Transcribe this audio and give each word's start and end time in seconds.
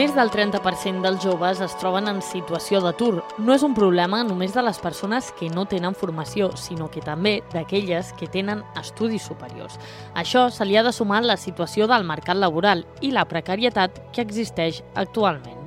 Més 0.00 0.14
del 0.16 0.30
30% 0.32 1.02
dels 1.04 1.20
joves 1.20 1.58
es 1.60 1.74
troben 1.76 2.06
en 2.08 2.22
situació 2.24 2.78
d'atur. 2.80 3.18
No 3.36 3.52
és 3.52 3.60
un 3.66 3.74
problema 3.76 4.22
només 4.24 4.54
de 4.56 4.62
les 4.64 4.78
persones 4.80 5.26
que 5.36 5.50
no 5.52 5.66
tenen 5.68 5.92
formació, 5.92 6.46
sinó 6.56 6.86
que 6.88 7.02
també 7.04 7.34
d'aquelles 7.52 8.14
que 8.16 8.28
tenen 8.32 8.62
estudis 8.80 9.26
superiors. 9.28 9.76
Això 10.16 10.46
se 10.48 10.64
li 10.64 10.78
ha 10.78 10.84
de 10.86 10.94
sumar 10.96 11.20
la 11.20 11.36
situació 11.36 11.84
del 11.90 12.06
mercat 12.08 12.40
laboral 12.40 12.86
i 13.04 13.10
la 13.12 13.26
precarietat 13.28 13.98
que 14.14 14.24
existeix 14.24 14.80
actualment. 14.94 15.58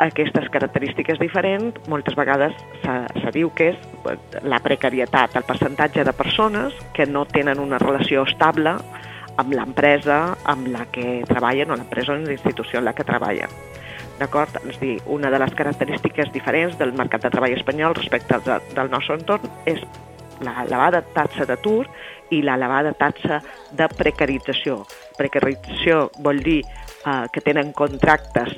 Aquestes 0.00 0.48
característiques 0.54 1.20
diferents 1.20 1.76
moltes 1.92 2.16
vegades 2.16 2.56
se, 2.86 2.96
se 3.20 3.34
diu 3.36 3.52
que 3.52 3.74
és 3.74 4.40
la 4.40 4.62
precarietat, 4.64 5.36
el 5.36 5.44
percentatge 5.44 6.08
de 6.08 6.16
persones 6.16 6.80
que 6.96 7.04
no 7.04 7.26
tenen 7.28 7.60
una 7.60 7.82
relació 7.82 8.24
estable 8.24 8.78
amb 9.36 9.52
l'empresa 9.52 10.22
amb 10.48 10.72
la 10.72 10.88
que 10.88 11.26
treballen 11.28 11.70
o 11.70 11.76
l'empresa 11.76 12.16
o 12.16 12.16
la 12.16 12.38
institució 12.38 12.80
en 12.80 12.88
la 12.88 12.96
que 12.96 13.04
treballen. 13.04 13.52
D'acord? 14.22 14.54
És 14.70 14.78
dir, 14.78 14.96
una 15.10 15.32
de 15.34 15.38
les 15.42 15.54
característiques 15.58 16.30
diferents 16.34 16.76
del 16.78 16.94
mercat 16.94 17.24
de 17.26 17.30
treball 17.34 17.56
espanyol 17.56 17.96
respecte 17.98 18.38
de, 18.46 18.58
del 18.76 18.90
nostre 18.92 19.18
entorn 19.18 19.48
és 19.66 19.82
l'elevada 20.42 21.00
taxa 21.14 21.46
d'atur 21.48 21.86
i 22.34 22.38
l'elevada 22.46 22.92
taxa 22.98 23.40
de 23.78 23.88
precarització. 23.96 24.82
Precarització 25.18 26.06
vol 26.22 26.38
dir 26.46 26.60
eh, 26.62 27.24
que 27.34 27.42
tenen 27.42 27.74
contractes 27.74 28.54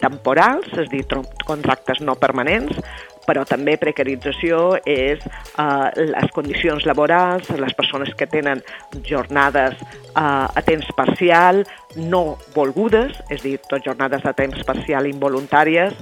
temporals, 0.00 0.70
és 0.72 0.86
a 0.86 0.90
dir, 0.92 1.02
contractes 1.44 2.00
no 2.06 2.14
permanents, 2.20 2.78
però 3.26 3.44
també 3.48 3.76
precarització 3.80 4.76
és 4.86 5.22
eh, 5.24 6.04
les 6.12 6.30
condicions 6.34 6.86
laborals, 6.88 7.50
les 7.58 7.74
persones 7.76 8.14
que 8.14 8.28
tenen 8.30 8.62
jornades 9.06 9.76
eh, 9.82 10.20
a 10.20 10.62
temps 10.66 10.88
parcial 10.96 11.64
no 11.96 12.38
volgudes, 12.54 13.18
és 13.28 13.40
a 13.40 13.44
dir, 13.44 13.58
tot 13.68 13.84
jornades 13.84 14.24
a 14.26 14.34
temps 14.36 14.62
parcial 14.68 15.10
involuntàries, 15.10 15.94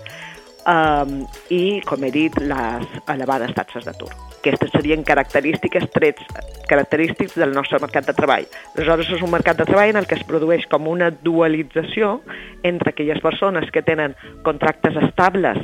eh, 0.66 1.16
i, 1.50 1.64
com 1.88 2.04
he 2.04 2.12
dit, 2.14 2.38
les 2.40 2.86
elevades 3.10 3.54
taxes 3.56 3.88
d'atur. 3.88 4.12
Aquestes 4.44 4.74
serien 4.74 5.00
característiques, 5.08 5.86
trets 5.94 6.26
característics 6.68 7.36
del 7.40 7.54
nostre 7.56 7.78
mercat 7.80 8.10
de 8.10 8.14
treball. 8.16 8.44
Aleshores, 8.74 9.08
és 9.16 9.22
un 9.24 9.32
mercat 9.32 9.56
de 9.56 9.64
treball 9.68 9.94
en 9.94 10.00
el 10.02 10.08
que 10.08 10.18
es 10.18 10.26
produeix 10.28 10.66
com 10.68 10.88
una 10.90 11.08
dualització 11.10 12.18
entre 12.62 12.92
aquelles 12.92 13.20
persones 13.24 13.70
que 13.72 13.84
tenen 13.84 14.16
contractes 14.44 14.96
estables 15.00 15.60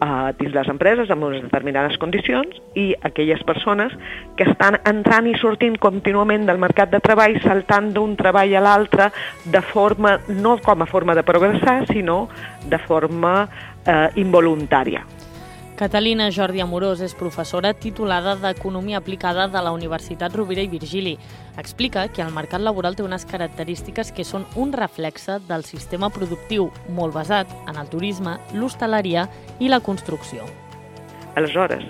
uh, 0.00 0.32
dins 0.38 0.54
les 0.54 0.68
empreses 0.72 1.10
amb 1.12 1.28
unes 1.28 1.44
determinades 1.44 1.96
condicions 2.02 2.56
i 2.78 2.90
aquelles 3.06 3.42
persones 3.46 3.94
que 4.36 4.48
estan 4.48 4.80
entrant 4.88 5.28
i 5.30 5.36
sortint 5.40 5.78
contínuament 5.80 6.46
del 6.48 6.60
mercat 6.62 6.92
de 6.92 7.02
treball, 7.04 7.38
saltant 7.44 7.92
d'un 7.94 8.16
treball 8.18 8.56
a 8.56 8.64
l'altre 8.64 9.10
de 9.44 9.62
forma, 9.72 10.18
no 10.28 10.58
com 10.64 10.82
a 10.82 10.90
forma 10.90 11.14
de 11.14 11.26
progressar, 11.26 11.82
sinó 11.92 12.22
de 12.68 12.78
forma 12.78 13.34
eh, 13.86 14.08
involuntària. 14.20 15.04
Catalina 15.80 16.26
Jordi 16.28 16.60
Amorós 16.60 17.00
és 17.00 17.14
professora 17.16 17.70
titulada 17.72 18.34
d'Economia 18.36 18.98
Aplicada 18.98 19.46
de 19.48 19.60
la 19.64 19.70
Universitat 19.72 20.34
Rovira 20.36 20.60
i 20.60 20.68
Virgili. 20.68 21.14
Explica 21.56 22.02
que 22.12 22.20
el 22.20 22.34
mercat 22.36 22.60
laboral 22.60 22.98
té 22.98 23.00
unes 23.00 23.24
característiques 23.24 24.10
que 24.12 24.26
són 24.28 24.44
un 24.60 24.74
reflexe 24.76 25.38
del 25.48 25.64
sistema 25.64 26.10
productiu 26.12 26.66
molt 26.98 27.16
basat 27.16 27.54
en 27.64 27.80
el 27.80 27.88
turisme, 27.88 28.34
l'hostaleria 28.52 29.24
i 29.58 29.70
la 29.72 29.80
construcció. 29.80 30.44
Aleshores, 31.40 31.88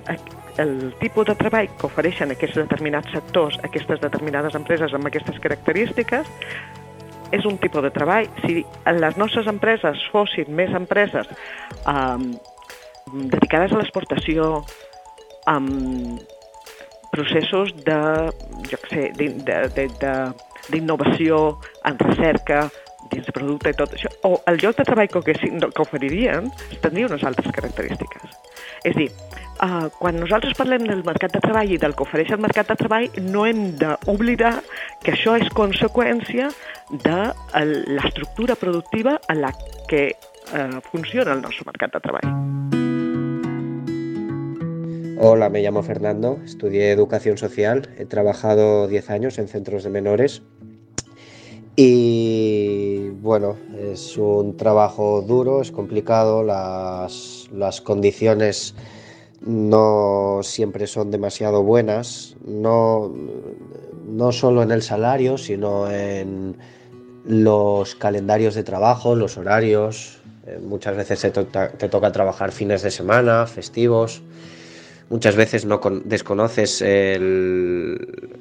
el 0.62 0.94
tipus 1.02 1.26
de 1.26 1.34
treball 1.42 1.72
que 1.74 1.88
ofereixen 1.90 2.30
aquests 2.30 2.60
determinats 2.62 3.10
sectors, 3.10 3.58
aquestes 3.66 3.98
determinades 4.06 4.54
empreses 4.54 4.94
amb 4.94 5.10
aquestes 5.10 5.42
característiques, 5.42 6.30
és 7.34 7.42
un 7.46 7.58
tipus 7.58 7.82
de 7.82 7.90
treball. 7.90 8.30
Si 8.46 8.62
les 9.02 9.18
nostres 9.18 9.50
empreses 9.50 10.06
fossin 10.14 10.54
més 10.54 10.70
empreses 10.78 11.26
eh, 11.26 12.30
dedicades 13.12 13.72
a 13.72 13.80
l'exportació, 13.80 14.64
amb 15.50 16.20
processos 17.10 17.72
de, 17.86 17.98
jo 18.70 18.78
què 18.84 18.92
sé, 18.92 19.08
d'innovació 20.70 21.40
en 21.88 21.98
recerca, 21.98 22.68
dins 23.10 23.26
de 23.26 23.34
producte 23.34 23.72
i 23.72 23.76
tot 23.76 23.94
això, 23.96 24.10
o 24.28 24.36
el 24.50 24.60
lloc 24.62 24.78
de 24.78 24.86
treball 24.86 25.10
que, 25.10 25.34
que 25.34 25.82
oferirien 25.82 26.50
tindria 26.82 27.08
unes 27.10 27.24
altres 27.26 27.50
característiques. 27.56 28.36
És 28.86 28.96
dir, 28.96 29.08
uh, 29.64 29.88
quan 29.98 30.20
nosaltres 30.20 30.56
parlem 30.58 30.86
del 30.86 31.02
mercat 31.06 31.34
de 31.34 31.42
treball 31.42 31.74
i 31.74 31.80
del 31.80 31.96
que 31.96 32.06
ofereix 32.06 32.32
el 32.36 32.42
mercat 32.44 32.70
de 32.70 32.78
treball, 32.80 33.08
no 33.26 33.46
hem 33.48 33.70
d'oblidar 33.80 34.56
que 35.04 35.14
això 35.16 35.36
és 35.40 35.50
conseqüència 35.56 36.50
de 36.90 37.20
l'estructura 37.90 38.58
productiva 38.60 39.18
en 39.28 39.42
la 39.42 39.54
que 39.90 40.10
uh, 40.14 40.78
funciona 40.92 41.34
el 41.34 41.42
nostre 41.42 41.66
mercat 41.72 41.98
de 41.98 42.04
treball. 42.06 42.69
Hola, 45.22 45.50
me 45.50 45.60
llamo 45.60 45.82
Fernando, 45.82 46.38
estudié 46.46 46.92
educación 46.92 47.36
social, 47.36 47.90
he 47.98 48.06
trabajado 48.06 48.88
10 48.88 49.10
años 49.10 49.38
en 49.38 49.48
centros 49.48 49.84
de 49.84 49.90
menores 49.90 50.40
y 51.76 53.10
bueno, 53.20 53.58
es 53.78 54.16
un 54.16 54.56
trabajo 54.56 55.20
duro, 55.20 55.60
es 55.60 55.72
complicado, 55.72 56.42
las, 56.42 57.50
las 57.52 57.82
condiciones 57.82 58.74
no 59.42 60.40
siempre 60.42 60.86
son 60.86 61.10
demasiado 61.10 61.64
buenas, 61.64 62.34
no, 62.46 63.14
no 64.06 64.32
solo 64.32 64.62
en 64.62 64.70
el 64.70 64.80
salario, 64.80 65.36
sino 65.36 65.90
en 65.90 66.56
los 67.26 67.94
calendarios 67.94 68.54
de 68.54 68.62
trabajo, 68.62 69.14
los 69.14 69.36
horarios, 69.36 70.22
eh, 70.46 70.58
muchas 70.66 70.96
veces 70.96 71.20
te, 71.20 71.44
te 71.44 71.88
toca 71.90 72.10
trabajar 72.10 72.52
fines 72.52 72.80
de 72.80 72.90
semana, 72.90 73.46
festivos 73.46 74.22
muchas 75.10 75.36
veces 75.36 75.66
no 75.66 75.80
desconoces 76.04 76.80
el, 76.80 78.38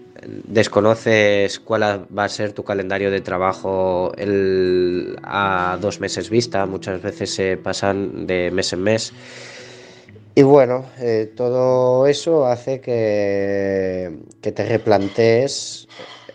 desconoces 0.47 1.59
cuál 1.59 2.07
va 2.17 2.23
a 2.23 2.29
ser 2.29 2.53
tu 2.53 2.63
calendario 2.63 3.11
de 3.11 3.21
trabajo 3.21 4.11
a 5.23 5.77
dos 5.81 5.99
meses 5.99 6.29
vista, 6.29 6.65
muchas 6.65 7.01
veces 7.01 7.33
se 7.33 7.57
pasan 7.57 8.25
de 8.25 8.51
mes 8.51 8.71
en 8.73 8.81
mes. 8.81 9.13
Y 10.35 10.43
bueno, 10.43 10.85
eh, 10.99 11.33
todo 11.35 12.07
eso 12.07 12.45
hace 12.45 12.79
que, 12.79 14.19
que 14.41 14.51
te 14.51 14.63
replantees 14.63 15.87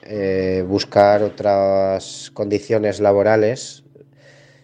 eh, 0.02 0.62
buscar 0.68 1.22
otras 1.22 2.30
condiciones 2.34 3.00
laborales, 3.00 3.84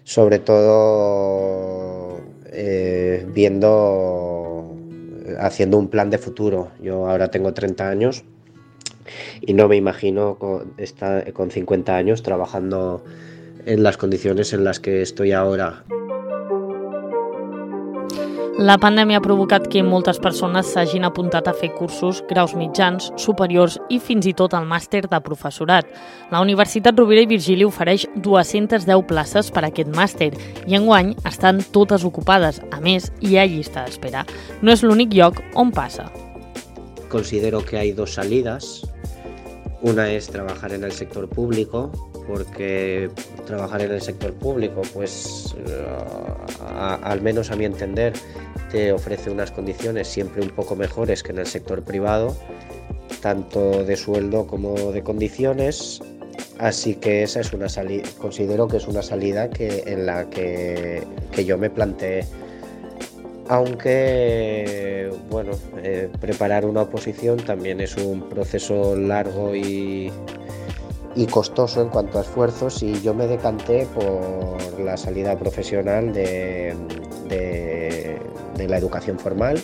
sobre 0.04 0.38
todo 0.38 2.20
eh, 2.52 3.24
viendo 3.28 4.39
haciendo 5.38 5.78
un 5.78 5.88
plan 5.88 6.10
de 6.10 6.18
futuro. 6.18 6.70
Yo 6.82 7.08
ahora 7.08 7.30
tengo 7.30 7.52
30 7.54 7.88
años 7.88 8.24
y 9.40 9.54
no 9.54 9.68
me 9.68 9.76
imagino 9.76 10.36
con, 10.38 10.74
con 11.32 11.50
50 11.50 11.96
años 11.96 12.22
trabajando 12.22 13.04
en 13.66 13.82
las 13.82 13.96
condiciones 13.96 14.52
en 14.52 14.64
las 14.64 14.80
que 14.80 15.02
estoy 15.02 15.32
ahora. 15.32 15.84
La 18.58 18.74
pandèmia 18.82 19.20
ha 19.20 19.22
provocat 19.22 19.68
que 19.70 19.82
moltes 19.86 20.18
persones 20.18 20.72
s'hagin 20.74 21.04
apuntat 21.06 21.46
a 21.46 21.52
fer 21.54 21.68
cursos, 21.70 22.18
graus 22.28 22.56
mitjans, 22.58 23.12
superiors 23.16 23.76
i 23.88 24.00
fins 24.02 24.26
i 24.26 24.32
tot 24.34 24.56
el 24.58 24.66
màster 24.66 25.04
de 25.06 25.20
professorat. 25.22 25.86
La 26.32 26.40
Universitat 26.42 26.98
Rovira 26.98 27.22
i 27.22 27.30
Virgili 27.30 27.64
ofereix 27.64 28.08
210 28.16 29.06
places 29.06 29.52
per 29.54 29.62
a 29.62 29.70
aquest 29.70 29.94
màster 29.94 30.32
i 30.66 30.74
enguany 30.76 31.14
estan 31.30 31.62
totes 31.72 32.04
ocupades. 32.04 32.58
A 32.74 32.82
més, 32.82 33.12
hi 33.22 33.38
ha 33.38 33.46
llista 33.46 33.86
d'espera. 33.86 34.26
No 34.62 34.74
és 34.74 34.82
l'únic 34.82 35.14
lloc 35.14 35.38
on 35.54 35.70
passa. 35.70 36.10
Considero 37.08 37.62
que 37.64 37.78
hay 37.78 37.92
dos 37.92 38.18
salidas. 38.18 38.82
Una 39.80 40.10
es 40.10 40.28
trabajar 40.28 40.74
en 40.74 40.84
el 40.84 40.92
sector 40.92 41.28
público, 41.28 42.09
porque 42.30 43.10
trabajar 43.44 43.82
en 43.82 43.90
el 43.90 44.00
sector 44.00 44.32
público, 44.34 44.82
pues 44.94 45.56
al 46.60 47.20
menos 47.22 47.50
a 47.50 47.56
mi 47.56 47.64
entender, 47.64 48.12
te 48.70 48.92
ofrece 48.92 49.30
unas 49.30 49.50
condiciones 49.50 50.06
siempre 50.06 50.40
un 50.40 50.50
poco 50.50 50.76
mejores 50.76 51.24
que 51.24 51.32
en 51.32 51.38
el 51.38 51.46
sector 51.46 51.82
privado, 51.82 52.36
tanto 53.20 53.84
de 53.84 53.96
sueldo 53.96 54.46
como 54.46 54.92
de 54.92 55.02
condiciones. 55.02 56.00
Así 56.58 56.94
que 56.94 57.24
esa 57.24 57.40
es 57.40 57.52
una 57.52 57.68
salida, 57.68 58.08
considero 58.18 58.68
que 58.68 58.76
es 58.76 58.86
una 58.86 59.02
salida 59.02 59.50
que, 59.50 59.82
en 59.86 60.06
la 60.06 60.30
que, 60.30 61.04
yo 61.44 61.58
me 61.58 61.68
planteé. 61.68 62.26
Aunque, 63.48 65.10
bueno, 65.28 65.50
eh, 65.82 66.08
preparar 66.20 66.64
una 66.64 66.82
oposición 66.82 67.38
también 67.38 67.80
es 67.80 67.96
un 67.96 68.28
proceso 68.28 68.94
largo 68.94 69.56
y, 69.56 70.12
y 71.20 71.26
costoso 71.26 71.82
en 71.82 71.90
cuanto 71.90 72.18
a 72.18 72.22
esfuerzos 72.22 72.82
y 72.82 72.98
yo 73.02 73.12
me 73.12 73.26
decanté 73.26 73.86
por 73.94 74.80
la 74.80 74.96
salida 74.96 75.38
profesional 75.38 76.14
de, 76.14 76.74
de, 77.28 78.66
la 78.66 78.78
educación 78.78 79.18
formal. 79.18 79.60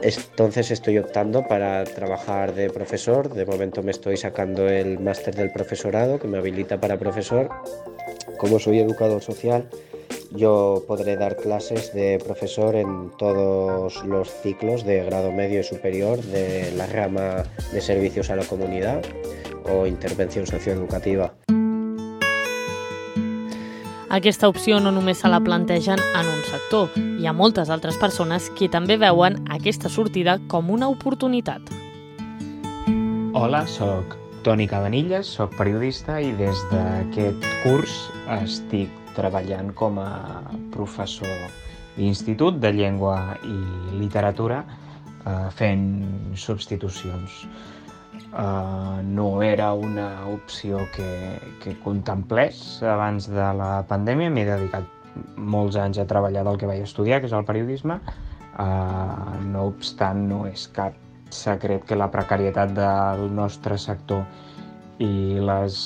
Entonces 0.00 0.70
estoy 0.70 0.96
optando 0.96 1.46
para 1.46 1.84
trabajar 1.84 2.54
de 2.54 2.70
profesor. 2.70 3.28
De 3.28 3.44
momento 3.44 3.82
me 3.82 3.90
estoy 3.90 4.16
sacando 4.16 4.66
el 4.68 4.98
máster 5.00 5.34
del 5.34 5.52
profesorado 5.52 6.18
que 6.18 6.28
me 6.28 6.38
habilita 6.38 6.80
para 6.80 6.98
profesor 6.98 7.50
como 8.38 8.58
soy 8.58 8.80
educador 8.80 9.22
social, 9.22 9.68
yo 10.32 10.84
podré 10.86 11.16
dar 11.16 11.36
clases 11.36 11.92
de 11.94 12.18
profesor 12.22 12.76
en 12.76 13.10
todos 13.16 14.04
los 14.04 14.30
ciclos 14.42 14.84
de 14.84 15.04
grado 15.04 15.32
medio 15.32 15.60
y 15.60 15.64
superior 15.64 16.20
de 16.20 16.72
la 16.72 16.86
rama 16.86 17.44
de 17.72 17.80
servicios 17.80 18.30
a 18.30 18.36
la 18.36 18.44
comunidad 18.44 19.02
o 19.68 19.86
intervención 19.86 20.46
socioeducativa. 20.46 21.32
Aquesta 24.08 24.48
opció 24.48 24.78
no 24.80 24.92
només 24.94 25.18
se 25.18 25.28
la 25.28 25.40
plantegen 25.42 25.98
en 25.98 26.28
un 26.30 26.44
sector, 26.46 26.92
hi 27.18 27.26
ha 27.26 27.34
moltes 27.34 27.68
altres 27.74 27.98
persones 27.98 28.46
que 28.54 28.68
també 28.70 28.96
veuen 29.02 29.40
aquesta 29.50 29.90
sortida 29.90 30.38
com 30.48 30.70
una 30.70 30.88
oportunitat. 30.88 31.74
Hola, 33.34 33.66
sóc 33.66 34.14
Toni 34.46 34.68
Cabanilles, 34.70 35.26
sóc 35.26 35.56
periodista 35.58 36.20
i 36.22 36.30
des 36.38 36.60
d'aquest 36.70 37.42
curs 37.64 37.96
estic 38.38 38.92
treballant 39.16 39.72
com 39.74 39.98
a 39.98 40.44
professor 40.70 41.34
d'institut 41.96 42.60
de 42.62 42.70
llengua 42.76 43.18
i 43.42 43.56
literatura 43.98 44.62
eh, 44.62 45.48
fent 45.58 45.86
substitucions. 46.38 47.42
Uh, 48.36 49.00
no 49.00 49.40
era 49.40 49.70
una 49.72 50.26
opció 50.28 50.82
que, 50.92 51.08
que 51.62 51.72
contemplés 51.80 52.82
abans 52.84 53.30
de 53.32 53.46
la 53.56 53.70
pandèmia. 53.88 54.28
M'he 54.28 54.44
dedicat 54.44 54.84
molts 55.40 55.78
anys 55.80 56.02
a 56.02 56.04
treballar 56.10 56.42
del 56.44 56.58
que 56.60 56.68
vaig 56.68 56.82
estudiar, 56.84 57.22
que 57.22 57.30
és 57.30 57.36
el 57.36 57.46
periodisme. 57.48 57.96
Uh, 58.60 59.40
no 59.48 59.64
obstant, 59.70 60.26
no 60.28 60.42
és 60.50 60.66
cap 60.76 60.98
secret 61.32 61.88
que 61.88 61.96
la 61.96 62.10
precarietat 62.12 62.76
del 62.76 63.24
nostre 63.34 63.80
sector 63.80 64.22
i 65.02 65.40
les 65.40 65.80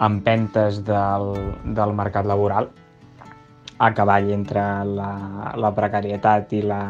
empentes 0.00 0.84
del, 0.84 1.32
del 1.64 1.96
mercat 1.96 2.28
laboral 2.28 2.70
a 3.80 3.90
cavall 3.96 4.30
entre 4.32 4.62
la, 4.84 5.10
la 5.56 5.72
precarietat 5.76 6.52
i 6.52 6.62
la, 6.62 6.82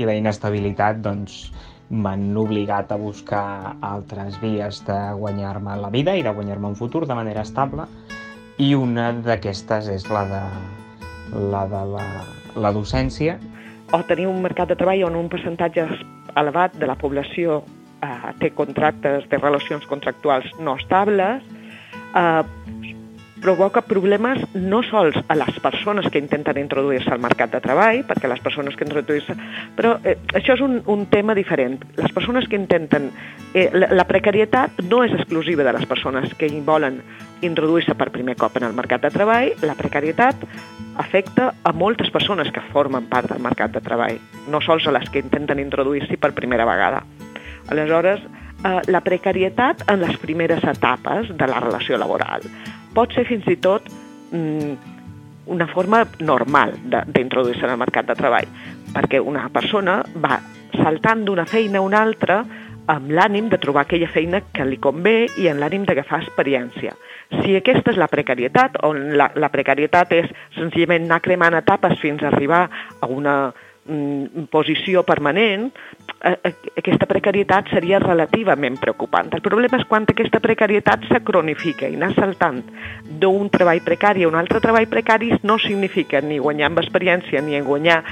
i 0.00 0.08
la 0.08 0.16
inestabilitat 0.16 1.00
doncs, 1.04 1.50
m'han 1.90 2.36
obligat 2.36 2.90
a 2.90 2.98
buscar 2.98 3.76
altres 3.80 4.40
vies 4.42 4.82
de 4.86 4.98
guanyar-me 5.18 5.76
la 5.78 5.90
vida 5.90 6.16
i 6.16 6.24
de 6.26 6.32
guanyar-me 6.34 6.72
un 6.72 6.76
futur 6.78 7.06
de 7.06 7.14
manera 7.14 7.44
estable 7.46 7.86
i 8.58 8.74
una 8.74 9.12
d'aquestes 9.12 9.88
és 9.92 10.08
la 10.10 10.24
de 10.30 10.42
la, 11.52 11.66
de 11.70 11.82
la, 11.92 12.04
la 12.56 12.72
docència. 12.72 13.38
O 13.94 14.02
tenir 14.08 14.26
un 14.26 14.40
mercat 14.42 14.72
de 14.72 14.76
treball 14.78 15.04
on 15.06 15.18
un 15.18 15.28
percentatge 15.30 15.86
elevat 16.36 16.74
de 16.80 16.88
la 16.88 16.96
població 16.98 17.60
eh, 18.02 18.32
té 18.40 18.50
contractes 18.56 19.28
de 19.30 19.38
relacions 19.38 19.86
contractuals 19.86 20.48
no 20.58 20.76
estables, 20.80 21.44
eh, 22.16 22.42
provoca 23.40 23.82
problemes 23.82 24.42
no 24.54 24.82
sols 24.86 25.16
a 25.28 25.36
les 25.36 25.58
persones 25.60 26.08
que 26.10 26.18
intenten 26.18 26.58
introduir-se 26.58 27.12
al 27.12 27.20
mercat 27.22 27.52
de 27.52 27.60
treball, 27.62 28.02
perquè 28.08 28.30
les 28.30 28.40
persones 28.40 28.76
que 28.76 28.86
introduir-se... 28.86 29.36
Però 29.76 29.96
eh, 30.04 30.16
això 30.34 30.56
és 30.56 30.62
un, 30.64 30.80
un 30.92 31.06
tema 31.12 31.36
diferent. 31.36 31.78
Les 32.00 32.12
persones 32.16 32.48
que 32.48 32.58
intenten... 32.58 33.10
Eh, 33.52 33.68
la, 33.72 33.90
la 33.94 34.06
precarietat 34.08 34.80
no 34.88 35.02
és 35.04 35.14
exclusiva 35.16 35.66
de 35.66 35.74
les 35.76 35.86
persones 35.86 36.32
que 36.38 36.48
volen 36.66 37.02
introduir-se 37.46 37.94
per 37.94 38.10
primer 38.14 38.36
cop 38.40 38.56
en 38.56 38.68
el 38.70 38.76
mercat 38.76 39.04
de 39.04 39.12
treball. 39.14 39.52
La 39.66 39.76
precarietat 39.78 40.46
afecta 40.96 41.52
a 41.62 41.74
moltes 41.76 42.10
persones 42.10 42.50
que 42.52 42.64
formen 42.72 43.10
part 43.10 43.30
del 43.30 43.44
mercat 43.44 43.76
de 43.76 43.84
treball, 43.84 44.16
no 44.48 44.62
sols 44.64 44.86
a 44.88 44.96
les 44.96 45.10
que 45.12 45.20
intenten 45.20 45.60
introduir-s'hi 45.60 46.16
per 46.16 46.32
primera 46.32 46.64
vegada. 46.64 47.04
Aleshores, 47.68 48.24
eh, 48.64 48.80
la 48.88 49.02
precarietat 49.04 49.84
en 49.92 50.00
les 50.00 50.16
primeres 50.22 50.64
etapes 50.64 51.36
de 51.36 51.50
la 51.50 51.60
relació 51.60 52.00
laboral 52.00 52.48
pot 52.96 53.12
ser 53.12 53.26
fins 53.28 53.46
i 53.52 53.58
tot 53.60 53.88
mm, 54.32 54.94
una 55.52 55.66
forma 55.70 56.02
normal 56.18 56.74
d'introduir-se 56.90 57.66
en 57.66 57.74
el 57.76 57.82
mercat 57.82 58.08
de 58.08 58.16
treball, 58.18 58.48
perquè 58.94 59.20
una 59.22 59.46
persona 59.52 60.00
va 60.16 60.40
saltant 60.76 61.24
d'una 61.26 61.46
feina 61.46 61.78
a 61.78 61.86
una 61.86 62.00
altra 62.02 62.40
amb 62.86 63.10
l'ànim 63.10 63.48
de 63.50 63.58
trobar 63.58 63.84
aquella 63.84 64.08
feina 64.10 64.40
que 64.54 64.64
li 64.66 64.78
convé 64.82 65.26
i 65.42 65.48
en 65.50 65.58
l'ànim 65.60 65.86
d'agafar 65.86 66.20
experiència. 66.22 66.94
Si 67.42 67.56
aquesta 67.58 67.90
és 67.90 67.98
la 67.98 68.06
precarietat, 68.10 68.78
on 68.86 69.16
la, 69.18 69.32
la 69.34 69.50
precarietat 69.50 70.12
és 70.14 70.28
senzillament 70.54 71.08
anar 71.08 71.22
cremant 71.24 71.56
etapes 71.58 71.98
fins 72.02 72.22
a 72.22 72.30
arribar 72.30 72.66
a 73.00 73.08
una 73.10 73.36
posició 74.50 75.02
permanent, 75.06 75.68
aquesta 76.20 77.06
precarietat 77.06 77.70
seria 77.70 78.00
relativament 78.02 78.78
preocupant. 78.82 79.30
El 79.36 79.44
problema 79.44 79.78
és 79.78 79.86
quan 79.88 80.08
aquesta 80.08 80.40
precarietat 80.42 81.06
se 81.10 81.20
cronifica 81.26 81.88
i 81.88 81.98
anar 81.98 82.12
saltant 82.16 82.62
d'un 83.06 83.50
treball 83.52 83.82
precari 83.86 84.26
a 84.26 84.30
un 84.30 84.38
altre 84.38 84.60
treball 84.64 84.88
precari 84.90 85.32
no 85.44 85.58
significa 85.62 86.20
ni 86.20 86.40
guanyar 86.42 86.70
amb 86.70 86.82
experiència 86.82 87.42
ni 87.44 87.60
guanyar 87.60 88.02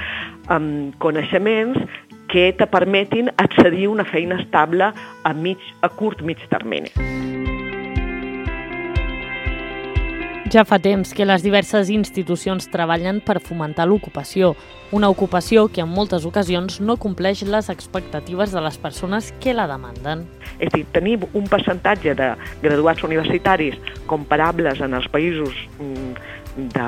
amb 0.47 0.95
coneixements 1.01 1.79
que 2.31 2.51
te 2.57 2.67
permetin 2.67 3.29
accedir 3.37 3.85
a 3.85 3.93
una 3.97 4.05
feina 4.05 4.39
estable 4.41 4.91
a, 5.23 5.33
mig, 5.33 5.61
a 5.81 5.89
curt 5.89 6.21
mig 6.21 6.41
termini. 6.49 7.24
Ja 10.55 10.61
fa 10.63 10.77
temps 10.79 11.09
que 11.11 11.25
les 11.27 11.41
diverses 11.43 11.89
institucions 11.91 12.69
treballen 12.71 13.17
per 13.19 13.41
fomentar 13.43 13.83
l'ocupació, 13.89 14.53
una 14.95 15.09
ocupació 15.11 15.65
que 15.67 15.81
en 15.83 15.89
moltes 15.91 16.23
ocasions 16.23 16.77
no 16.79 16.95
compleix 16.95 17.41
les 17.43 17.67
expectatives 17.73 18.53
de 18.55 18.63
les 18.63 18.77
persones 18.79 19.33
que 19.43 19.51
la 19.51 19.65
demanden. 19.67 20.23
És 20.63 20.71
dir, 20.71 20.85
tenim 20.95 21.25
un 21.35 21.49
percentatge 21.51 22.15
de 22.15 22.29
graduats 22.63 23.03
universitaris 23.03 23.75
comparables 24.07 24.79
en 24.79 24.95
els 24.95 25.09
països 25.11 25.59
mm, 25.75 26.15
de, 26.71 26.87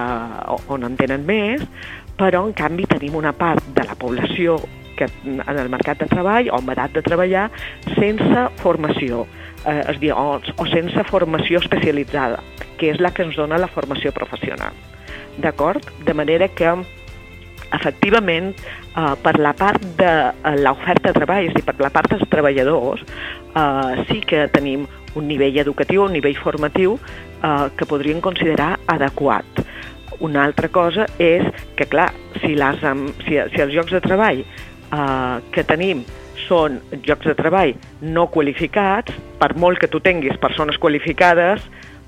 on 0.71 0.87
en 0.87 0.95
tenen 0.95 1.27
més, 1.27 1.67
però 2.15 2.45
en 2.47 2.55
canvi 2.55 2.87
tenim 2.87 3.19
una 3.19 3.35
part 3.35 3.67
de 3.75 3.83
la 3.83 3.99
població 3.99 4.61
que 4.95 5.11
en 5.27 5.43
el 5.43 5.67
mercat 5.67 5.99
de 5.99 6.07
treball 6.07 6.47
o 6.53 6.61
amb 6.61 6.71
edat 6.71 6.95
de 6.95 7.03
treballar 7.03 7.49
sense 7.97 8.47
formació, 8.63 9.25
eh, 9.67 9.83
és 9.91 9.99
dir, 10.01 10.13
o, 10.15 10.39
sense 10.71 11.03
formació 11.11 11.61
especialitzada 11.63 12.41
que 12.77 12.91
és 12.93 13.01
la 13.01 13.11
que 13.11 13.25
ens 13.25 13.35
dona 13.35 13.59
la 13.59 13.69
formació 13.71 14.13
professional. 14.13 14.75
D'acord? 15.41 15.83
De 16.05 16.13
manera 16.13 16.47
que 16.47 16.71
efectivament, 17.73 18.53
eh, 18.53 19.13
per 19.23 19.35
la 19.39 19.53
part 19.57 19.83
de 19.99 20.11
eh, 20.29 20.55
l'oferta 20.61 21.11
de 21.11 21.19
treball, 21.19 21.49
dir, 21.53 21.65
per 21.65 21.75
la 21.83 21.91
part 21.93 22.13
dels 22.13 22.29
treballadors, 22.31 23.03
eh, 23.03 24.05
sí 24.09 24.21
que 24.21 24.47
tenim 24.53 24.87
un 25.17 25.27
nivell 25.27 25.57
educatiu, 25.63 26.05
un 26.05 26.15
nivell 26.15 26.37
formatiu 26.39 26.97
eh, 26.97 27.67
que 27.75 27.89
podríem 27.89 28.21
considerar 28.21 28.77
adequat. 28.87 29.65
Una 30.23 30.45
altra 30.45 30.69
cosa 30.73 31.05
és 31.21 31.45
que, 31.75 31.85
clar, 31.85 32.09
si, 32.41 32.55
les, 32.57 32.79
si, 33.25 33.37
si 33.53 33.61
els 33.61 33.73
llocs 33.73 33.93
de 33.93 34.01
treball 34.01 34.41
eh, 34.45 35.35
que 35.51 35.65
tenim 35.67 36.05
són 36.47 36.79
llocs 37.05 37.27
de 37.27 37.35
treball 37.37 37.75
no 38.01 38.27
qualificats, 38.33 39.15
per 39.39 39.53
molt 39.59 39.81
que 39.81 39.89
tu 39.91 40.01
tinguis 40.03 40.39
persones 40.41 40.79
qualificades, 40.81 41.65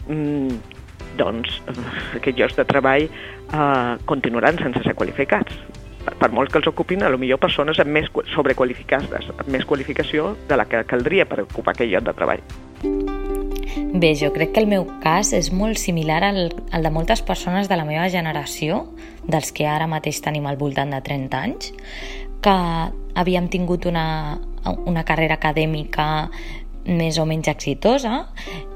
mm, 0.08 0.77
doncs 1.19 1.60
aquests 2.19 2.39
llocs 2.39 2.58
de 2.60 2.65
treball 2.69 3.10
eh, 3.10 3.93
continuaran 4.10 4.60
sense 4.62 4.84
ser 4.86 4.96
qualificats. 4.96 5.55
Per, 6.00 6.15
per 6.15 6.31
molt 6.31 6.51
que 6.51 6.62
els 6.62 6.69
ocupin, 6.72 7.03
a 7.03 7.12
lo 7.12 7.19
millor 7.19 7.41
persones 7.43 7.79
amb 7.84 7.91
més 7.91 8.08
sobrequalificades, 8.34 9.31
amb 9.36 9.50
més 9.51 9.67
qualificació 9.67 10.34
de 10.48 10.60
la 10.60 10.65
que 10.69 10.86
caldria 10.88 11.27
per 11.27 11.43
ocupar 11.43 11.75
aquell 11.75 11.91
lloc 11.91 12.08
de 12.08 12.15
treball. 12.15 12.46
Bé, 13.89 14.13
jo 14.15 14.29
crec 14.31 14.53
que 14.55 14.62
el 14.63 14.69
meu 14.69 14.86
cas 15.03 15.34
és 15.36 15.50
molt 15.51 15.79
similar 15.81 16.22
al, 16.24 16.39
al 16.72 16.86
de 16.86 16.91
moltes 16.93 17.22
persones 17.25 17.67
de 17.69 17.77
la 17.77 17.86
meva 17.88 18.08
generació, 18.10 18.86
dels 19.29 19.53
que 19.55 19.67
ara 19.69 19.88
mateix 19.88 20.21
tenim 20.25 20.48
al 20.50 20.57
voltant 20.57 20.91
de 20.95 21.01
30 21.05 21.41
anys, 21.41 21.74
que 22.41 22.55
havíem 23.19 23.50
tingut 23.51 23.86
una, 23.89 24.39
una 24.88 25.03
carrera 25.05 25.38
acadèmica 25.39 26.09
més 26.89 27.19
o 27.19 27.25
menys 27.27 27.50
exitosa 27.51 28.24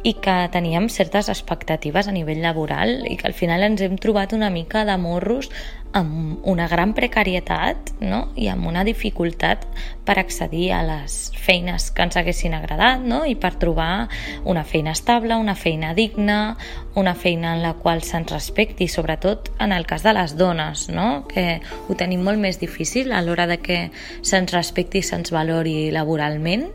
i 0.05 0.13
que 0.21 0.35
teníem 0.53 0.89
certes 0.91 1.29
expectatives 1.31 2.07
a 2.07 2.13
nivell 2.13 2.43
laboral 2.43 3.07
i 3.09 3.15
que 3.17 3.29
al 3.29 3.33
final 3.37 3.63
ens 3.65 3.81
hem 3.81 3.95
trobat 3.97 4.35
una 4.35 4.51
mica 4.53 4.83
de 4.85 4.97
morros 4.99 5.49
amb 5.93 6.41
una 6.49 6.67
gran 6.67 6.93
precarietat 6.97 7.93
no? 8.01 8.27
i 8.35 8.47
amb 8.49 8.65
una 8.67 8.83
dificultat 8.83 9.67
per 10.03 10.17
accedir 10.19 10.71
a 10.73 10.81
les 10.85 11.31
feines 11.37 11.91
que 11.93 12.03
ens 12.05 12.17
haguessin 12.17 12.55
agradat 12.57 13.03
no? 13.05 13.21
i 13.29 13.35
per 13.37 13.53
trobar 13.61 14.09
una 14.49 14.65
feina 14.65 14.91
estable, 14.97 15.37
una 15.37 15.55
feina 15.55 15.93
digna, 15.93 16.57
una 16.95 17.13
feina 17.13 17.53
en 17.53 17.61
la 17.63 17.75
qual 17.77 18.01
se'ns 18.03 18.33
respecti, 18.33 18.89
sobretot 18.89 19.53
en 19.61 19.71
el 19.71 19.85
cas 19.85 20.03
de 20.03 20.15
les 20.17 20.35
dones, 20.37 20.87
no? 20.89 21.25
que 21.29 21.61
ho 21.87 21.97
tenim 21.99 22.25
molt 22.25 22.41
més 22.41 22.59
difícil 22.59 23.13
a 23.13 23.21
l'hora 23.21 23.47
de 23.47 23.61
que 23.61 23.79
se'ns 24.21 24.53
respecti 24.53 25.03
i 25.03 25.05
se'ns 25.05 25.31
valori 25.33 25.91
laboralment 25.93 26.67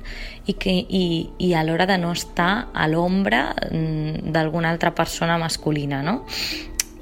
i, 0.47 0.55
que, 0.55 0.73
i, 0.73 1.05
i 1.43 1.53
a 1.59 1.67
l'hora 1.67 1.87
de 1.91 1.99
no 2.01 2.15
estar 2.15 2.69
a 2.73 2.89
l'ombra 2.89 3.51
mm, 3.69 4.31
d'alguna 4.33 4.71
altra 4.71 4.95
persona 4.95 5.37
masculina. 5.39 6.03
No? 6.07 6.23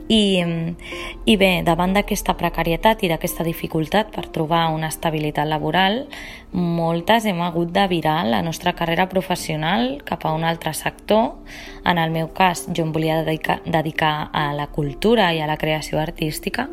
I, 0.08 0.38
I 1.26 1.34
bé, 1.34 1.50
davant 1.66 1.96
d'aquesta 1.96 2.36
precarietat 2.38 3.02
i 3.02 3.08
d'aquesta 3.10 3.42
dificultat 3.46 4.12
per 4.14 4.28
trobar 4.34 4.68
una 4.70 4.86
estabilitat 4.92 5.48
laboral, 5.50 6.04
moltes 6.52 7.26
hem 7.26 7.40
hagut 7.42 7.72
de 7.74 7.86
virar 7.90 8.20
la 8.28 8.38
nostra 8.46 8.72
carrera 8.78 9.08
professional 9.10 10.00
cap 10.06 10.22
a 10.24 10.32
un 10.36 10.46
altre 10.46 10.72
sector. 10.78 11.34
En 11.84 11.98
el 11.98 12.14
meu 12.14 12.30
cas, 12.34 12.68
jo 12.70 12.86
em 12.86 12.94
volia 12.94 13.18
dedicar, 13.24 13.58
dedicar 13.66 14.30
a 14.32 14.52
la 14.54 14.68
cultura 14.70 15.32
i 15.34 15.42
a 15.42 15.50
la 15.50 15.58
creació 15.58 15.98
artística 15.98 16.68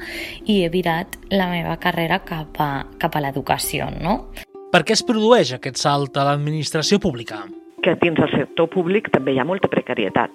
i 0.46 0.62
he 0.62 0.70
virat 0.70 1.18
la 1.34 1.50
meva 1.50 1.80
carrera 1.82 2.22
cap 2.22 2.62
a, 2.62 2.86
cap 3.02 3.18
a 3.18 3.26
l'educació, 3.26 3.90
no? 3.98 4.30
Per 4.74 4.82
què 4.86 4.94
es 4.94 5.04
produeix 5.06 5.56
aquest 5.58 5.82
salt 5.82 6.18
a 6.18 6.30
l'administració 6.30 7.02
pública? 7.02 7.44
Que 7.84 7.98
dins 8.02 8.18
del 8.18 8.32
sector 8.38 8.70
públic 8.74 9.10
també 9.14 9.34
hi 9.34 9.42
ha 9.42 9.46
molta 9.46 9.70
precarietat. 9.70 10.34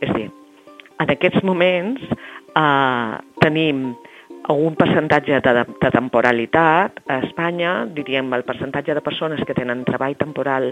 És 0.00 0.10
a 0.10 0.16
dir, 0.16 0.28
en 0.98 1.14
aquests 1.14 1.44
moments 1.46 2.02
eh, 2.08 3.14
tenim 3.42 3.90
un 4.48 4.74
percentatge 4.76 5.40
de, 5.44 5.52
de 5.80 5.90
temporalitat 5.92 7.02
a 7.06 7.18
Espanya, 7.26 7.84
diríem 7.92 8.32
el 8.32 8.44
percentatge 8.48 8.94
de 8.96 9.02
persones 9.04 9.42
que 9.44 9.54
tenen 9.54 9.84
treball 9.84 10.16
temporal 10.16 10.70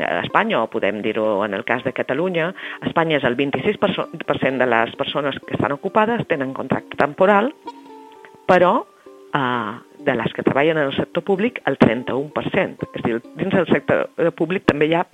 a 0.00 0.20
Espanya, 0.24 0.64
o 0.64 0.70
podem 0.70 1.00
dir-ho 1.04 1.44
en 1.44 1.54
el 1.54 1.64
cas 1.64 1.84
de 1.84 1.92
Catalunya, 1.94 2.50
a 2.80 2.88
Espanya 2.88 3.20
és 3.20 3.28
el 3.28 3.36
26% 3.38 4.58
de 4.58 4.66
les 4.66 4.96
persones 4.98 5.38
que 5.46 5.54
estan 5.54 5.76
ocupades 5.76 6.26
tenen 6.26 6.54
contracte 6.54 6.98
temporal, 6.98 7.52
però 8.50 8.74
eh, 9.30 9.72
de 10.04 10.14
les 10.18 10.32
que 10.34 10.42
treballen 10.42 10.78
en 10.78 10.90
el 10.90 10.96
sector 10.96 11.22
públic 11.24 11.62
el 11.70 11.78
31%. 11.78 12.90
És 12.94 13.04
dir, 13.06 13.20
dins 13.38 13.54
del 13.54 13.70
sector 13.70 14.10
públic 14.34 14.66
també 14.66 14.90
hi 14.90 14.98
ha 14.98 15.06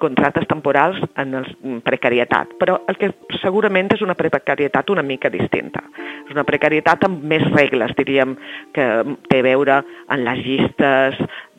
contractes 0.00 0.46
temporals 0.50 1.00
en 1.20 1.34
el 1.40 1.46
precarietat, 1.84 2.54
però 2.60 2.80
el 2.88 2.98
que 3.00 3.12
segurament 3.42 3.90
és 3.94 4.02
una 4.04 4.16
precarietat 4.18 4.90
una 4.90 5.02
mica 5.02 5.30
distinta. 5.32 5.82
És 6.24 6.34
una 6.34 6.44
precarietat 6.48 7.04
amb 7.08 7.24
més 7.24 7.44
regles, 7.52 7.94
diríem, 7.98 8.36
que 8.76 8.86
té 9.30 9.40
a 9.40 9.46
veure 9.46 9.80
en 10.14 10.24
les 10.26 10.44
llistes 10.44 11.18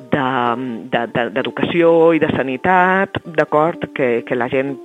d'educació 0.10 1.92
de, 1.92 2.12
de, 2.14 2.14
de, 2.14 2.18
i 2.18 2.24
de 2.24 2.32
sanitat, 2.36 3.22
d'acord, 3.40 3.90
que, 3.96 4.10
que 4.28 4.38
la 4.38 4.50
gent 4.52 4.78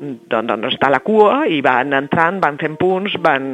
doncs, 0.00 0.48
doncs 0.48 0.74
està 0.74 0.88
a 0.88 0.94
la 0.94 1.02
cua 1.04 1.42
i 1.50 1.60
van 1.64 1.92
entrant, 1.96 2.40
van 2.42 2.58
fent 2.60 2.76
punts, 2.80 3.16
van... 3.22 3.50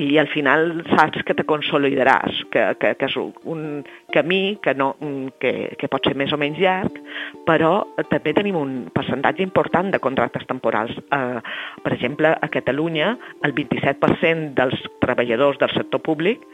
i 0.00 0.16
al 0.18 0.30
final 0.32 0.82
saps 0.90 1.24
que 1.26 1.36
te 1.36 1.44
consolidaràs, 1.48 2.44
que, 2.52 2.64
que, 2.80 2.94
que 2.98 3.10
és 3.10 3.16
un 3.20 3.84
camí 4.14 4.58
que, 4.62 4.74
no, 4.78 4.92
que, 5.42 5.74
que 5.78 5.90
pot 5.90 6.06
ser 6.06 6.14
més 6.18 6.32
o 6.32 6.38
menys 6.40 6.60
llarg, 6.62 6.98
però 7.48 7.72
també 8.12 8.34
tenim 8.36 8.58
un 8.60 8.74
percentatge 8.94 9.42
important 9.42 9.90
de 9.90 10.00
contractes 10.02 10.46
temporals. 10.50 10.94
Eh, 10.94 11.40
per 11.82 11.92
exemple, 11.96 12.30
a 12.30 12.50
Catalunya 12.52 13.14
el 13.42 13.56
27% 13.58 14.54
dels 14.58 14.86
treballadors 15.02 15.58
del 15.62 15.74
sector 15.74 16.02
públic 16.06 16.46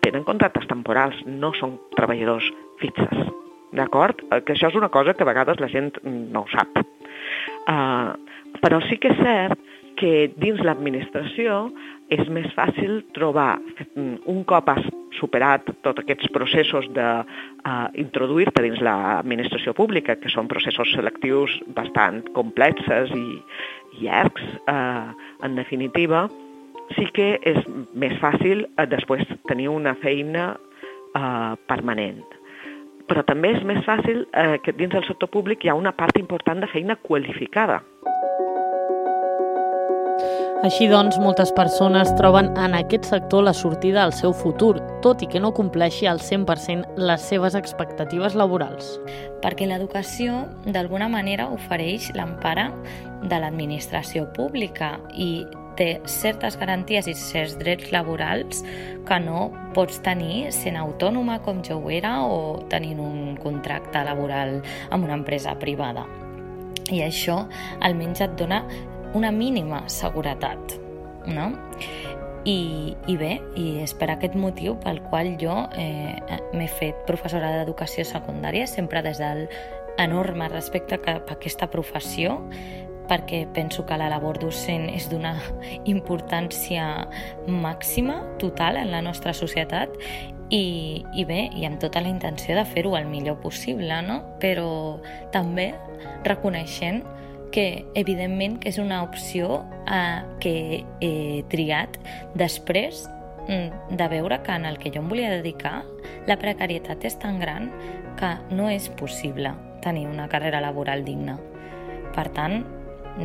tenen 0.00 0.24
contractes 0.24 0.66
temporals, 0.70 1.18
no 1.26 1.52
són 1.58 1.76
treballadors 1.98 2.48
fixes. 2.80 3.28
D'acord? 3.76 4.24
Eh, 4.30 4.40
que 4.46 4.56
això 4.56 4.72
és 4.72 4.78
una 4.78 4.92
cosa 4.92 5.14
que 5.14 5.26
a 5.26 5.28
vegades 5.28 5.60
la 5.60 5.70
gent 5.72 5.92
no 6.04 6.46
ho 6.46 6.50
sap. 6.52 6.80
Uh, 7.62 8.16
però 8.62 8.80
sí 8.88 8.98
que 8.98 9.12
és 9.12 9.20
cert 9.20 9.60
que 10.00 10.32
dins 10.40 10.60
l'administració 10.64 11.68
és 12.12 12.28
més 12.28 12.48
fàcil 12.56 13.00
trobar, 13.16 13.56
mm, 13.94 14.24
un 14.28 14.42
cop 14.44 14.68
has 14.68 14.84
superat 15.16 15.68
tots 15.84 16.02
aquests 16.02 16.28
processos 16.34 16.88
d'introduir-te 16.92 18.60
uh, 18.60 18.64
dins 18.66 18.80
l'administració 18.84 19.74
pública, 19.76 20.16
que 20.20 20.32
són 20.32 20.50
processos 20.50 20.92
selectius 20.96 21.54
bastant 21.76 22.22
complexes 22.36 23.12
i, 23.16 23.40
llargs, 24.02 24.44
uh, 24.68 25.12
en 25.44 25.56
definitiva, 25.56 26.26
sí 26.96 27.08
que 27.16 27.38
és 27.48 27.60
més 27.94 28.18
fàcil 28.20 28.66
uh, 28.66 28.86
després 28.88 29.24
tenir 29.48 29.70
una 29.72 29.96
feina 30.02 30.52
permanent. 31.68 32.22
Però 33.04 33.20
també 33.28 33.50
és 33.52 33.64
més 33.68 33.82
fàcil 33.84 34.22
que 34.64 34.72
dins 34.72 34.94
del 34.94 35.04
sector 35.04 35.28
públic 35.28 35.60
hi 35.60 35.68
ha 35.68 35.74
una 35.76 35.92
part 35.92 36.16
important 36.16 36.62
de 36.64 36.70
feina 36.72 36.96
qualificada. 36.96 37.82
Així 40.62 40.86
doncs, 40.86 41.16
moltes 41.18 41.50
persones 41.56 42.12
troben 42.14 42.52
en 42.54 42.76
aquest 42.78 43.08
sector 43.10 43.42
la 43.42 43.50
sortida 43.50 44.04
al 44.04 44.12
seu 44.14 44.30
futur, 44.30 44.76
tot 45.02 45.24
i 45.24 45.26
que 45.26 45.40
no 45.42 45.50
compleixi 45.56 46.06
al 46.06 46.20
100% 46.22 47.00
les 47.02 47.24
seves 47.26 47.56
expectatives 47.58 48.36
laborals. 48.38 48.92
Perquè 49.42 49.66
l'educació, 49.66 50.44
d'alguna 50.62 51.08
manera, 51.10 51.48
ofereix 51.50 52.12
l'empara 52.14 52.68
de 53.26 53.42
l'administració 53.42 54.28
pública 54.38 54.92
i 55.18 55.42
té 55.74 55.96
certes 56.06 56.54
garanties 56.60 57.10
i 57.10 57.16
certs 57.18 57.58
drets 57.58 57.90
laborals 57.90 58.62
que 59.08 59.18
no 59.18 59.48
pots 59.74 59.98
tenir 60.06 60.52
sent 60.54 60.78
autònoma 60.78 61.40
com 61.42 61.58
jo 61.66 61.80
ho 61.82 61.90
era 61.90 62.20
o 62.22 62.60
tenint 62.70 63.02
un 63.02 63.34
contracte 63.42 64.06
laboral 64.06 64.60
amb 64.94 65.10
una 65.10 65.18
empresa 65.18 65.58
privada. 65.58 66.06
I 66.92 67.00
això 67.02 67.40
almenys 67.82 68.22
et 68.22 68.38
dona 68.38 68.62
una 69.14 69.32
mínima 69.32 69.84
seguretat, 69.88 70.76
no? 71.26 71.50
I, 72.44 72.96
i 73.06 73.14
bé, 73.14 73.36
i 73.54 73.66
és 73.84 73.92
per 73.94 74.08
aquest 74.10 74.34
motiu 74.34 74.74
pel 74.82 74.98
qual 75.06 75.36
jo 75.38 75.54
eh, 75.78 76.16
m'he 76.56 76.66
fet 76.66 77.04
professora 77.06 77.52
d'educació 77.54 78.02
secundària, 78.08 78.66
sempre 78.66 79.02
des 79.06 79.20
del 79.22 79.46
enorme 80.02 80.48
respecte 80.50 80.98
cap 81.04 81.30
a 81.30 81.36
aquesta 81.36 81.68
professió, 81.70 82.40
perquè 83.10 83.44
penso 83.54 83.84
que 83.86 83.98
la 83.98 84.08
labor 84.10 84.38
docent 84.42 84.88
és 84.90 85.08
d'una 85.10 85.36
importància 85.94 87.06
màxima, 87.46 88.22
total, 88.42 88.80
en 88.80 88.90
la 88.90 89.02
nostra 89.04 89.34
societat 89.36 89.94
i, 90.52 91.02
i 91.14 91.24
bé, 91.28 91.46
i 91.56 91.66
amb 91.68 91.80
tota 91.80 92.02
la 92.02 92.10
intenció 92.12 92.56
de 92.58 92.64
fer-ho 92.68 92.96
el 92.98 93.06
millor 93.08 93.38
possible, 93.40 94.02
no? 94.04 94.20
Però 94.42 94.98
també 95.32 95.72
reconeixent 96.26 97.02
que 97.52 97.84
evidentment 97.94 98.58
que 98.58 98.72
és 98.72 98.78
una 98.82 99.02
opció 99.04 99.62
eh, 99.86 100.22
que 100.42 100.54
he 101.04 101.42
triat 101.52 101.98
després 102.34 103.04
mm, 103.46 103.96
de 103.96 104.08
veure 104.10 104.40
que 104.42 104.56
en 104.56 104.66
el 104.66 104.80
que 104.82 104.90
jo 104.90 105.04
em 105.04 105.10
volia 105.12 105.30
dedicar 105.36 105.82
la 106.26 106.38
precarietat 106.40 107.04
és 107.06 107.18
tan 107.22 107.38
gran 107.42 107.70
que 108.18 108.34
no 108.50 108.68
és 108.72 108.88
possible 108.98 109.54
tenir 109.82 110.06
una 110.06 110.28
carrera 110.30 110.60
laboral 110.62 111.04
digna. 111.04 111.38
Per 112.14 112.28
tant, 112.36 112.62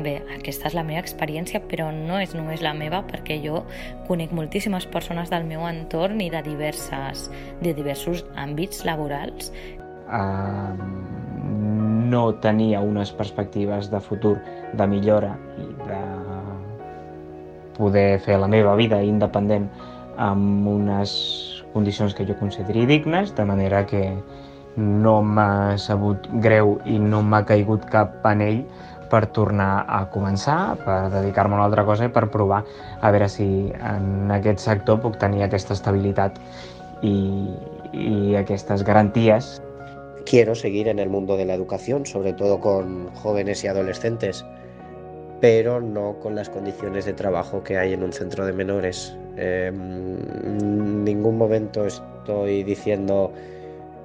bé, 0.03 0.17
aquesta 0.35 0.69
és 0.69 0.75
la 0.75 0.83
meva 0.87 1.03
experiència, 1.03 1.61
però 1.69 1.91
no 1.93 2.19
és 2.19 2.33
només 2.35 2.63
la 2.65 2.73
meva 2.77 3.03
perquè 3.07 3.39
jo 3.43 3.61
conec 4.07 4.33
moltíssimes 4.35 4.87
persones 4.91 5.31
del 5.33 5.45
meu 5.47 5.67
entorn 5.69 6.21
i 6.23 6.31
de, 6.33 6.41
diverses, 6.45 7.27
de 7.61 7.75
diversos 7.77 8.25
àmbits 8.35 8.83
laborals. 8.87 9.51
Um, 10.07 11.26
no 12.09 12.23
tenia 12.43 12.81
unes 12.81 13.11
perspectives 13.11 13.91
de 13.91 14.01
futur 14.01 14.37
de 14.73 14.87
millora 14.87 15.35
i 15.59 15.67
de 15.87 16.01
poder 17.77 18.19
fer 18.25 18.39
la 18.41 18.49
meva 18.49 18.75
vida 18.75 19.01
independent 19.03 19.69
amb 20.17 20.67
unes 20.67 21.13
condicions 21.73 22.15
que 22.17 22.25
jo 22.25 22.35
consideri 22.39 22.87
dignes, 22.89 23.35
de 23.35 23.45
manera 23.45 23.85
que 23.85 24.17
no 24.77 25.21
m'ha 25.21 25.77
sabut 25.81 26.27
greu 26.43 26.77
i 26.85 26.97
no 27.01 27.21
m'ha 27.25 27.43
caigut 27.45 27.85
cap 27.89 28.19
panell 28.23 28.63
per 29.09 29.25
tornar 29.31 29.85
a 29.87 30.01
començar, 30.11 30.75
per 30.83 31.07
dedicar-me 31.13 31.55
a 31.55 31.59
una 31.61 31.67
altra 31.69 31.85
cosa 31.87 32.09
i 32.09 32.13
per 32.13 32.27
provar 32.33 32.63
a 33.01 33.11
veure 33.11 33.29
si 33.31 33.47
en 33.71 34.33
aquest 34.35 34.59
sector 34.65 34.99
puc 35.01 35.15
tenir 35.21 35.45
aquesta 35.45 35.77
estabilitat 35.77 36.41
i, 37.01 37.15
i 37.93 38.35
aquestes 38.35 38.83
garanties 38.83 39.57
quiero 40.27 40.55
seguir 40.55 40.89
en 40.89 40.99
el 40.99 41.09
mundo 41.09 41.37
de 41.37 41.45
la 41.45 41.53
educación, 41.53 42.05
sobre 42.05 42.33
todo 42.33 42.59
con 42.59 43.07
jóvenes 43.15 43.63
y 43.63 43.67
adolescentes, 43.67 44.45
pero 45.39 45.79
no 45.79 46.19
con 46.19 46.35
las 46.35 46.49
condiciones 46.49 47.05
de 47.05 47.13
trabajo 47.13 47.63
que 47.63 47.77
hay 47.77 47.93
en 47.93 48.03
un 48.03 48.11
centro 48.11 48.45
de 48.45 48.51
menores. 48.51 49.15
En 49.37 51.05
ningún 51.05 51.37
momento 51.37 51.85
estoy 51.85 52.63
diciendo 52.63 53.31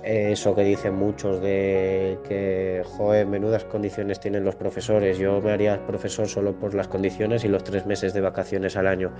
eso 0.05 0.55
que 0.55 0.63
dicen 0.63 0.95
muchos 0.95 1.41
de 1.41 2.19
que, 2.29 2.83
joder, 2.85 3.27
menudas 3.27 3.65
condiciones 3.65 4.21
tienen 4.21 4.45
los 4.45 4.55
profesores. 4.55 5.19
Yo 5.19 5.41
me 5.41 5.51
haría 5.51 5.85
profesor 5.87 6.29
solo 6.29 6.53
por 6.53 6.75
las 6.75 6.87
condiciones 6.87 7.45
y 7.45 7.49
los 7.49 7.65
tres 7.65 7.87
meses 7.87 8.15
de 8.15 8.21
vacaciones 8.21 8.77
al 8.77 8.87
año. 8.87 9.11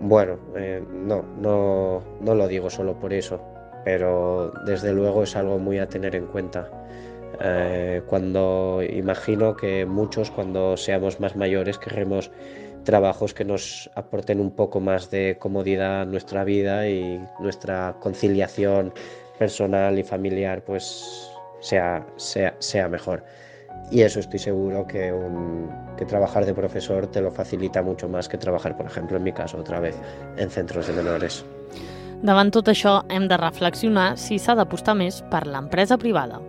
Bueno, 0.00 0.38
eh, 0.56 0.82
no, 0.92 1.22
no, 1.40 2.02
no 2.20 2.34
lo 2.34 2.48
digo 2.48 2.70
solo 2.70 2.98
por 2.98 3.12
eso 3.12 3.57
pero 3.84 4.52
desde 4.66 4.92
luego 4.92 5.22
es 5.22 5.36
algo 5.36 5.58
muy 5.58 5.78
a 5.78 5.88
tener 5.88 6.14
en 6.14 6.26
cuenta. 6.26 6.70
Eh, 7.40 8.02
cuando 8.06 8.82
imagino 8.82 9.54
que 9.54 9.86
muchos 9.86 10.30
cuando 10.30 10.76
seamos 10.76 11.20
más 11.20 11.36
mayores 11.36 11.78
querremos 11.78 12.32
trabajos 12.84 13.34
que 13.34 13.44
nos 13.44 13.90
aporten 13.94 14.40
un 14.40 14.50
poco 14.50 14.80
más 14.80 15.10
de 15.10 15.36
comodidad 15.38 16.02
a 16.02 16.04
nuestra 16.04 16.42
vida 16.44 16.88
y 16.88 17.22
nuestra 17.38 17.96
conciliación 18.00 18.92
personal 19.38 19.98
y 19.98 20.02
familiar 20.02 20.62
pues 20.64 21.30
sea, 21.60 22.06
sea, 22.16 22.54
sea 22.58 22.88
mejor. 22.88 23.22
y 23.90 24.02
eso 24.02 24.20
estoy 24.20 24.38
seguro 24.38 24.86
que, 24.86 25.12
un, 25.12 25.70
que 25.96 26.04
trabajar 26.04 26.44
de 26.44 26.54
profesor 26.54 27.06
te 27.06 27.20
lo 27.20 27.30
facilita 27.30 27.82
mucho 27.82 28.08
más 28.08 28.28
que 28.28 28.38
trabajar, 28.38 28.76
por 28.76 28.86
ejemplo, 28.86 29.16
en 29.16 29.22
mi 29.22 29.32
caso, 29.32 29.58
otra 29.58 29.80
vez, 29.80 29.96
en 30.36 30.50
centros 30.50 30.86
de 30.86 30.92
menores. 30.94 31.44
Davant 32.18 32.50
tot 32.50 32.66
això, 32.70 32.98
hem 33.14 33.28
de 33.30 33.36
reflexionar 33.38 34.16
si 34.18 34.40
s'ha 34.42 34.56
d'apostar 34.58 34.96
més 34.98 35.20
per 35.30 35.44
l'empresa 35.46 35.98
privada. 36.02 36.40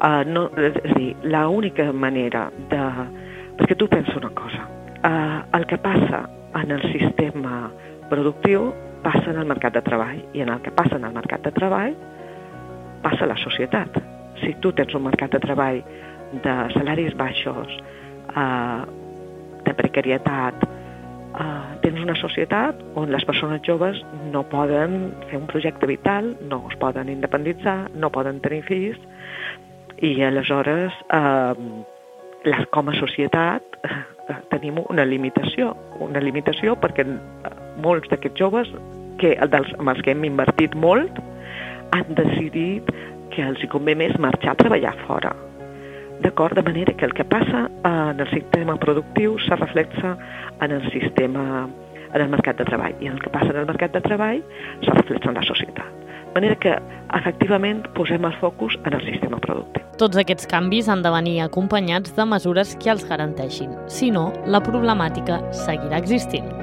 Uh, 0.00 0.24
no, 0.28 0.46
és 0.60 0.76
a 0.80 0.92
dir, 0.96 1.14
l'única 1.24 1.90
manera 1.92 2.48
de... 2.72 2.82
Perquè 3.56 3.76
tu 3.76 3.88
pensa 3.92 4.16
una 4.16 4.30
cosa, 4.36 4.66
uh, 5.04 5.40
el 5.56 5.66
que 5.68 5.76
passa 5.80 6.22
en 6.60 6.72
el 6.76 6.84
sistema 6.92 7.70
productiu 8.10 8.70
passa 9.04 9.30
en 9.32 9.40
el 9.40 9.48
mercat 9.48 9.76
de 9.76 9.82
treball 9.84 10.20
i 10.36 10.44
en 10.44 10.52
el 10.52 10.60
que 10.64 10.72
passa 10.76 10.98
en 10.98 11.06
el 11.08 11.16
mercat 11.16 11.44
de 11.46 11.52
treball 11.56 11.94
passa 13.04 13.24
a 13.24 13.30
la 13.30 13.36
societat. 13.40 13.96
Si 14.40 14.54
tu 14.60 14.72
tens 14.76 14.92
un 14.96 15.06
mercat 15.06 15.32
de 15.36 15.40
treball 15.40 15.80
de 16.44 16.56
salaris 16.74 17.16
baixos, 17.16 17.72
eh, 18.36 18.80
de 19.64 19.74
precarietat, 19.74 20.66
una 22.04 22.16
societat 22.18 22.78
on 22.98 23.10
les 23.12 23.24
persones 23.28 23.62
joves 23.66 24.00
no 24.32 24.42
poden 24.50 25.12
fer 25.30 25.38
un 25.40 25.46
projecte 25.50 25.88
vital, 25.88 26.34
no 26.48 26.64
es 26.70 26.76
poden 26.80 27.08
independitzar, 27.12 27.90
no 27.94 28.10
poden 28.14 28.40
tenir 28.44 28.62
fills, 28.68 29.00
i 30.00 30.14
aleshores 30.24 30.96
eh, 31.12 31.54
les, 32.48 32.64
com 32.74 32.88
a 32.88 32.96
societat 32.98 33.80
eh, 33.84 34.38
tenim 34.52 34.80
una 34.86 35.04
limitació, 35.04 35.74
una 36.00 36.22
limitació 36.24 36.76
perquè 36.80 37.04
eh, 37.04 37.52
molts 37.84 38.08
d'aquests 38.12 38.40
joves 38.40 38.72
que, 39.20 39.36
dels, 39.52 39.76
amb 39.78 39.92
els 39.92 40.00
que 40.04 40.14
hem 40.14 40.24
invertit 40.28 40.74
molt 40.74 41.20
han 41.96 42.16
decidit 42.16 42.88
que 43.30 43.44
els 43.44 43.62
hi 43.62 43.70
convé 43.70 43.94
més 43.98 44.16
marxar 44.18 44.54
a 44.54 44.60
treballar 44.62 44.96
fora 45.04 45.34
D'acord? 46.20 46.54
De 46.54 46.62
manera 46.62 46.92
que 46.92 47.06
el 47.06 47.14
que 47.14 47.24
passa 47.24 47.70
en 47.82 48.20
el 48.20 48.28
sistema 48.28 48.76
productiu 48.76 49.38
se 49.40 49.56
reflexa 49.56 50.18
en 50.60 50.70
el 50.70 50.90
sistema 50.92 51.68
en 52.14 52.20
el 52.20 52.30
mercat 52.32 52.58
de 52.60 52.66
treball 52.68 52.94
i 53.00 53.10
el 53.10 53.18
que 53.22 53.32
passa 53.32 53.52
en 53.52 53.60
el 53.62 53.68
mercat 53.68 53.94
de 53.96 54.02
treball 54.04 54.42
se 54.84 54.94
reflexa 54.94 55.30
en 55.32 55.38
la 55.40 55.44
societat. 55.46 55.98
De 56.30 56.34
manera 56.38 56.54
que, 56.62 56.76
efectivament, 57.18 57.82
posem 57.96 58.24
el 58.24 58.36
focus 58.38 58.78
en 58.86 58.94
el 58.94 59.02
sistema 59.02 59.40
productiu. 59.42 59.82
Tots 59.98 60.20
aquests 60.22 60.46
canvis 60.50 60.88
han 60.88 61.02
de 61.02 61.10
venir 61.10 61.40
acompanyats 61.42 62.14
de 62.16 62.24
mesures 62.24 62.76
que 62.80 62.94
els 62.94 63.04
garanteixin. 63.10 63.74
Si 63.90 64.14
no, 64.14 64.30
la 64.46 64.62
problemàtica 64.62 65.42
seguirà 65.66 65.98
existint. 65.98 66.59